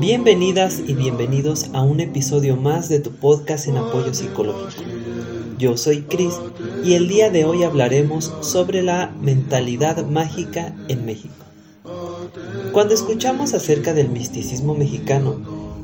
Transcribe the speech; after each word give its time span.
Bienvenidas 0.00 0.80
y 0.86 0.94
bienvenidos 0.94 1.70
a 1.72 1.82
un 1.82 2.00
episodio 2.00 2.56
más 2.56 2.88
de 2.88 3.00
tu 3.00 3.12
podcast 3.12 3.68
en 3.68 3.76
apoyo 3.76 4.12
psicológico. 4.14 4.82
Yo 5.58 5.76
soy 5.76 6.02
Chris 6.02 6.34
y 6.84 6.94
el 6.94 7.08
día 7.08 7.30
de 7.30 7.44
hoy 7.44 7.62
hablaremos 7.62 8.32
sobre 8.40 8.82
la 8.82 9.12
mentalidad 9.20 10.04
mágica 10.06 10.74
en 10.88 11.04
México. 11.04 11.34
Cuando 12.72 12.94
escuchamos 12.94 13.54
acerca 13.54 13.94
del 13.94 14.08
misticismo 14.08 14.74
mexicano, 14.74 15.36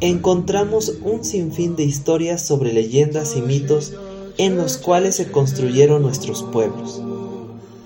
encontramos 0.00 0.94
un 1.02 1.24
sinfín 1.24 1.76
de 1.76 1.84
historias 1.84 2.42
sobre 2.42 2.72
leyendas 2.72 3.36
y 3.36 3.42
mitos 3.42 3.94
en 4.38 4.56
los 4.56 4.78
cuales 4.78 5.16
se 5.16 5.30
construyeron 5.30 6.02
nuestros 6.02 6.42
pueblos. 6.44 7.02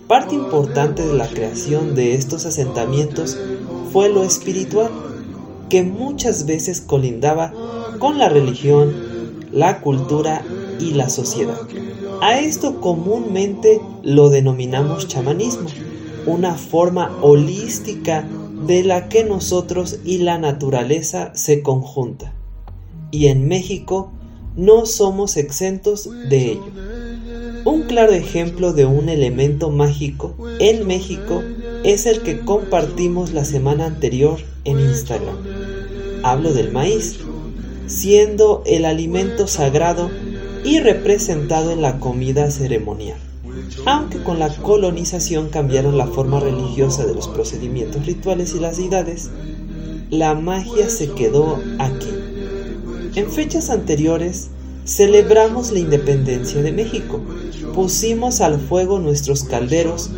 Parte 0.09 0.35
importante 0.35 1.07
de 1.07 1.15
la 1.15 1.29
creación 1.29 1.95
de 1.95 2.15
estos 2.15 2.45
asentamientos 2.45 3.39
fue 3.93 4.09
lo 4.09 4.25
espiritual, 4.25 4.91
que 5.69 5.83
muchas 5.83 6.45
veces 6.45 6.81
colindaba 6.81 7.53
con 7.99 8.19
la 8.19 8.29
religión, 8.29 8.93
la 9.53 9.81
cultura 9.81 10.43
y 10.81 10.93
la 10.93 11.09
sociedad. 11.09 11.59
A 12.21 12.39
esto 12.39 12.81
comúnmente 12.81 13.81
lo 14.03 14.29
denominamos 14.29 15.09
chamanismo, 15.09 15.69
una 16.27 16.55
forma 16.55 17.17
holística 17.23 18.27
de 18.67 18.85
la 18.85 19.09
que 19.09 19.25
nosotros 19.25 19.99
y 20.05 20.19
la 20.19 20.39
naturaleza 20.39 21.35
se 21.35 21.63
conjunta. 21.63 22.33
Y 23.11 23.27
en 23.27 23.49
México 23.49 24.11
no 24.57 24.87
somos 24.87 25.37
exentos 25.37 26.09
de 26.29 26.53
ello. 26.53 27.02
Un 27.65 27.83
claro 27.83 28.13
ejemplo 28.13 28.73
de 28.73 28.87
un 28.87 29.09
elemento 29.09 29.71
mágico 29.71 30.35
en 30.59 30.85
México 30.85 31.43
es 31.85 32.07
el 32.07 32.23
que 32.23 32.41
compartimos 32.41 33.33
la 33.33 33.45
semana 33.45 33.87
anterior 33.87 34.41
en 34.65 34.81
Instagram. 34.81 35.37
Hablo 36.25 36.55
del 36.55 36.73
maíz, 36.73 37.21
siendo 37.87 38.65
el 38.67 38.85
alimento 38.85 39.47
sagrado 39.47 40.11
y 40.65 40.81
representado 40.81 41.71
en 41.71 41.83
la 41.83 42.01
comida 42.01 42.51
ceremonial. 42.51 43.19
Aunque 43.87 44.21
con 44.25 44.41
la 44.41 44.49
colonización 44.57 45.49
cambiaron 45.49 45.97
la 45.97 46.09
forma 46.09 46.41
religiosa 46.41 47.07
de 47.07 47.15
los 47.15 47.29
procedimientos 47.29 48.05
rituales 48.07 48.55
y 48.57 48.59
las 48.59 48.77
deidades, 48.79 49.31
la 50.11 50.35
magia 50.35 50.89
se 50.89 51.11
quedó 51.13 51.61
aquí. 51.79 52.11
En 53.15 53.31
fechas 53.31 53.71
anteriores 53.71 54.51
celebramos 54.85 55.73
la 55.73 55.79
independencia 55.79 56.63
de 56.63 56.73
México, 56.73 57.21
pusimos 57.75 58.41
al 58.41 58.61
fuego 58.61 58.99
nuestros 58.99 59.45
calderos, 59.45 60.11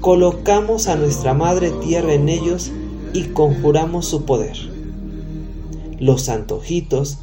colocamos 0.00 0.88
a 0.88 0.96
nuestra 0.96 1.34
madre 1.34 1.70
tierra 1.82 2.12
en 2.14 2.28
ellos 2.28 2.70
y 3.12 3.24
conjuramos 3.24 4.06
su 4.06 4.24
poder. 4.24 4.56
Los 6.00 6.28
antojitos, 6.28 7.18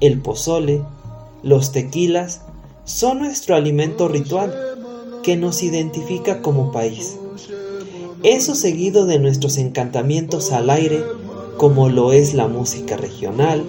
el 0.00 0.20
pozole, 0.20 0.82
los 1.42 1.72
tequilas 1.72 2.40
son 2.84 3.18
nuestro 3.18 3.54
alimento 3.54 4.08
ritual 4.08 4.54
que 5.22 5.36
nos 5.36 5.62
identifica 5.62 6.42
como 6.42 6.72
país. 6.72 7.16
Eso 8.22 8.54
seguido 8.54 9.06
de 9.06 9.18
nuestros 9.18 9.58
encantamientos 9.58 10.52
al 10.52 10.70
aire, 10.70 11.04
como 11.56 11.88
lo 11.88 12.12
es 12.12 12.34
la 12.34 12.48
música 12.48 12.96
regional, 12.96 13.64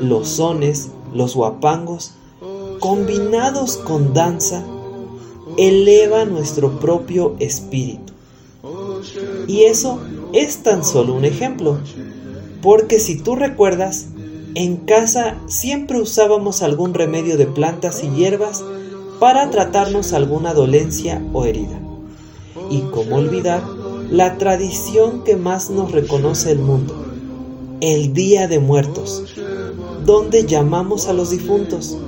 los 0.00 0.28
sones, 0.28 0.90
los 1.12 1.34
guapangos, 1.34 2.12
combinados 2.80 3.76
con 3.76 4.14
danza, 4.14 4.64
eleva 5.56 6.24
nuestro 6.24 6.78
propio 6.78 7.34
espíritu. 7.38 8.12
Y 9.46 9.62
eso 9.62 9.98
es 10.32 10.62
tan 10.62 10.84
solo 10.84 11.14
un 11.14 11.24
ejemplo, 11.24 11.78
porque 12.62 13.00
si 13.00 13.18
tú 13.18 13.34
recuerdas, 13.34 14.06
en 14.54 14.76
casa 14.76 15.36
siempre 15.46 16.00
usábamos 16.00 16.62
algún 16.62 16.94
remedio 16.94 17.36
de 17.36 17.46
plantas 17.46 18.02
y 18.02 18.10
hierbas 18.10 18.64
para 19.20 19.50
tratarnos 19.50 20.12
alguna 20.12 20.54
dolencia 20.54 21.22
o 21.32 21.44
herida. 21.44 21.80
Y 22.70 22.80
cómo 22.92 23.16
olvidar 23.16 23.62
la 24.10 24.38
tradición 24.38 25.22
que 25.24 25.36
más 25.36 25.70
nos 25.70 25.92
reconoce 25.92 26.50
el 26.50 26.58
mundo, 26.58 26.94
el 27.80 28.12
Día 28.12 28.48
de 28.48 28.58
Muertos, 28.58 29.24
donde 30.08 30.46
llamamos 30.46 31.06
a 31.06 31.12
los 31.12 31.28
difuntos 31.28 31.98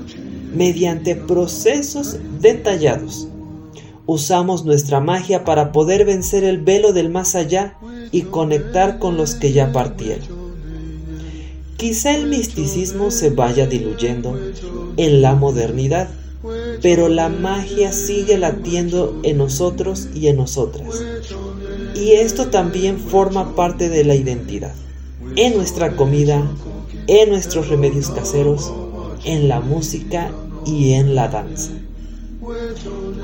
mediante 0.54 1.14
procesos 1.14 2.16
detallados. 2.40 3.28
Usamos 4.06 4.64
nuestra 4.64 5.00
magia 5.00 5.44
para 5.44 5.70
poder 5.70 6.06
vencer 6.06 6.42
el 6.44 6.62
velo 6.62 6.94
del 6.94 7.10
más 7.10 7.34
allá 7.34 7.76
y 8.10 8.22
conectar 8.22 8.98
con 8.98 9.18
los 9.18 9.34
que 9.34 9.52
ya 9.52 9.70
partieron. 9.70 10.26
Quizá 11.76 12.16
el 12.16 12.26
misticismo 12.26 13.10
se 13.10 13.28
vaya 13.28 13.66
diluyendo 13.66 14.34
en 14.96 15.20
la 15.20 15.34
modernidad, 15.34 16.08
pero 16.80 17.10
la 17.10 17.28
magia 17.28 17.92
sigue 17.92 18.38
latiendo 18.38 19.20
en 19.24 19.36
nosotros 19.36 20.08
y 20.14 20.28
en 20.28 20.36
nosotras. 20.36 21.02
Y 21.94 22.12
esto 22.12 22.46
también 22.46 22.98
forma 22.98 23.54
parte 23.54 23.90
de 23.90 24.04
la 24.04 24.14
identidad, 24.14 24.72
en 25.36 25.54
nuestra 25.54 25.96
comida, 25.96 26.42
en 27.06 27.30
nuestros 27.30 27.68
remedios 27.68 28.10
caseros, 28.10 28.72
en 29.24 29.48
la 29.48 29.60
música 29.60 30.32
y 30.66 30.92
en 30.92 31.14
la 31.14 31.28
danza. 31.28 31.72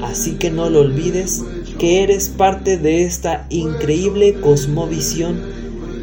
Así 0.03 0.32
que 0.32 0.50
no 0.50 0.69
lo 0.70 0.81
olvides 0.81 1.42
que 1.78 2.03
eres 2.03 2.28
parte 2.28 2.76
de 2.76 3.04
esta 3.04 3.47
increíble 3.50 4.34
cosmovisión 4.41 5.41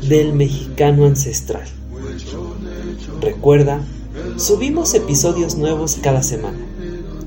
del 0.07 0.33
mexicano 0.33 1.05
ancestral. 1.05 1.67
Recuerda, 3.21 3.81
subimos 4.37 4.93
episodios 4.93 5.55
nuevos 5.57 5.97
cada 6.01 6.23
semana. 6.23 6.59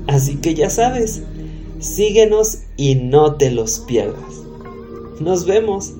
Así 0.07 0.35
que 0.35 0.53
ya 0.53 0.69
sabes, 0.69 1.21
síguenos 1.79 2.59
y 2.75 2.95
no 2.95 3.35
te 3.35 3.51
los 3.51 3.79
pierdas. 3.79 4.23
Nos 5.19 5.45
vemos. 5.45 5.93